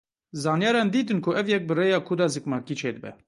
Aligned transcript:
Zanyaran 0.43 0.87
dîtin 0.93 1.19
ku 1.25 1.31
ev 1.39 1.47
yek 1.53 1.63
bi 1.69 1.73
rêya 1.79 1.99
kûda 2.07 2.25
zikmakî 2.33 2.75
çêdibe. 2.81 3.11